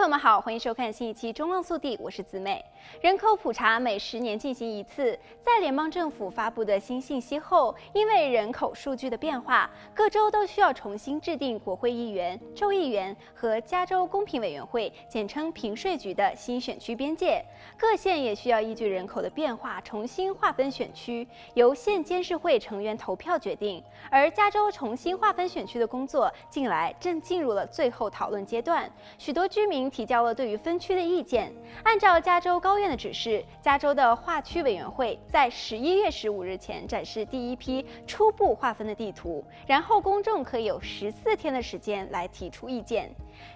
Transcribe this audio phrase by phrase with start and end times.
[0.00, 2.64] 朋友们好，欢迎收看新一期《中望速递》，我是子美。
[3.02, 17.44] 人口普查每十年进行一次，在联邦政府发布的新信息后，因为人口数据的变化，各州都需要重新制定国会议员、州议员和加州公平委员会（简称评税局）的新选区边界。
[17.76, 23.84] 各县也需要依据人口的变化重新划分选区，由县监事会成员投票决定。
[24.10, 31.52] 而加州重新划分选区的工作，近来正进入了最后讨论阶段，许多居民提交了对于分区的意见。
[31.82, 43.10] 按照加州高院的指示，加州的划区委员会在十一月十五日前展示第一批初步划分的地图，然后公众可以有十四天的时间来提出意见。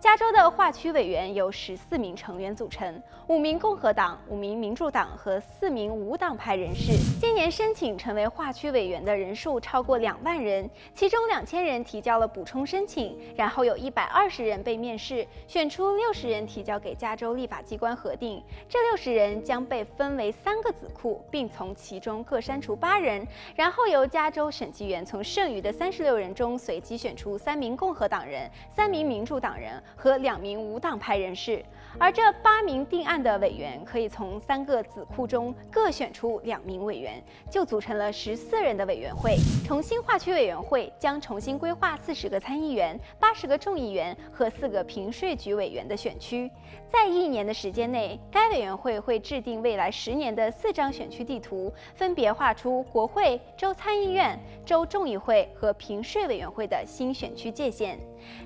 [0.00, 6.92] 加州的划区委员由十四名成员组成，五名共和党、五名民主党和四名无党派人士。
[7.20, 18.40] 今年申请成为划区委员的人数超过两万人，其中两千人提交了补充申请，然后有一百二十人被面试，选出六十人提交给加州立法机关核定。
[18.68, 29.67] 这六十人将被分为三个子库，并从其中各删除八人，然后由加州审计员从剩余的三十六人中随机选出三名共和党人、三名民主党人。
[29.96, 31.64] 和两名无党派人士，
[31.98, 39.36] 而这八名定案的委员可以从三个子库中各选出两名委员，就组成了十四人的委员会。
[39.66, 46.50] 重新划区委员会将重新规划四十个参议员、八十个众议员和四个平税局委员的选区。
[46.90, 54.38] 在一年的时间内，该委员会会制定未来十年的四张选区地图，分别画出国会、州参议院、
[54.68, 57.98] 州众议会和评税委员会的新选区界限。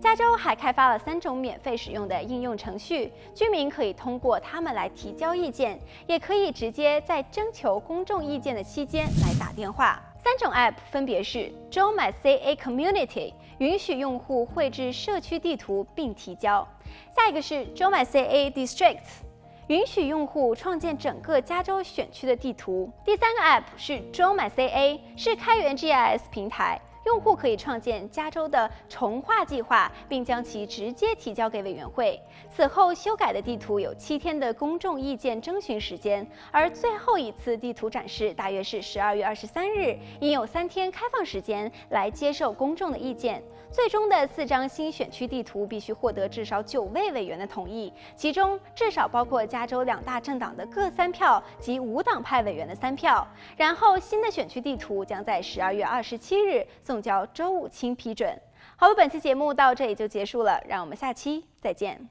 [0.00, 10.02] 加州还开发了三种免费使用的应用程序，居民可以通过它们来提交意见，也可以直接在征求公众意见的期间来打电话。
[10.18, 16.66] 三种 App 分别是 Joe My CA Community，允许用户绘制社区地图并提交；
[17.14, 19.22] 下一个是 Joe My CA Districts，
[19.68, 26.80] 允许用户创建整个加州选区的地图；第三个 App 是 Joe My CA，是开源 GIS 平台。
[27.08, 32.20] 用户可以创建加州的重划计划，并将其直接提交给委员会。
[32.50, 43.42] 此后修改的地图有七天的公众意见征询时间，而最后一次地图展示大约是十二月二十三日，应有三天开放时间来接受公众的意见。
[43.70, 53.26] 最终的四张新选区地图必须获得至少九位委员的同意，其中至少包括加州两大政党的各三票及无党派委员的三票。
[53.58, 58.38] 然后新的选区地图将在十二月二十七日送交周五清批准。
[58.76, 62.08] 好了，本期节目到这里就结束了，让我们下期再见。